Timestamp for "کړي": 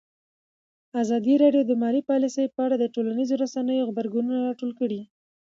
4.79-5.01